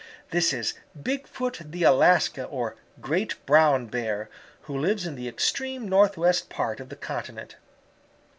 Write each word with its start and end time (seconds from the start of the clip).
This 0.31 0.51
is 0.51 0.73
Bigfoot 0.99 1.61
the 1.71 1.83
Alaska 1.83 2.45
or 2.45 2.75
Great 3.01 3.35
Brown 3.45 3.85
Bear, 3.85 4.31
who 4.63 4.75
lives 4.75 5.05
in 5.05 5.13
the 5.13 5.27
extreme 5.27 5.87
northwest 5.87 6.49
part 6.49 6.79
of 6.79 6.89
the 6.89 6.95
continent. 6.95 7.57